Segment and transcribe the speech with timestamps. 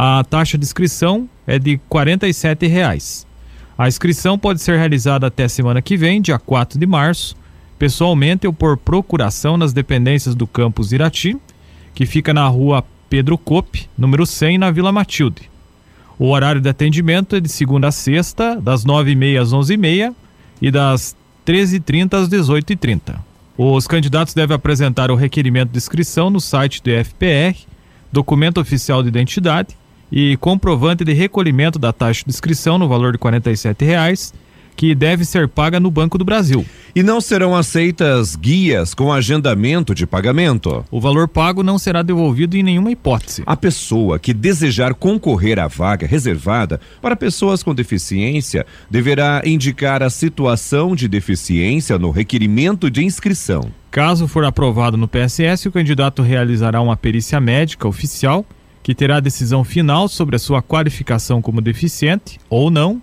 [0.00, 3.26] A taxa de inscrição é de 47 reais.
[3.76, 7.34] A inscrição pode ser realizada até semana que vem, dia 4 de março,
[7.80, 11.36] pessoalmente ou por procuração nas dependências do campus Irati,
[11.96, 15.50] que fica na rua Pedro Cope, número 100, na Vila Matilde.
[16.16, 20.14] O horário de atendimento é de segunda a sexta, das 9h30 às 11h30
[20.62, 23.16] e das 13h30 às 18h30.
[23.56, 27.58] Os candidatos devem apresentar o requerimento de inscrição no site do FPR,
[28.12, 29.76] documento oficial de identidade
[30.10, 34.32] e comprovante de recolhimento da taxa de inscrição no valor de R$ 47,00
[34.78, 36.64] que deve ser paga no Banco do Brasil.
[36.94, 40.84] E não serão aceitas guias com agendamento de pagamento.
[40.88, 43.42] O valor pago não será devolvido em nenhuma hipótese.
[43.44, 50.08] A pessoa que desejar concorrer à vaga reservada para pessoas com deficiência deverá indicar a
[50.08, 53.72] situação de deficiência no requerimento de inscrição.
[53.90, 58.46] Caso for aprovado no PSS, o candidato realizará uma perícia médica oficial
[58.88, 63.02] que terá decisão final sobre a sua qualificação como deficiente ou não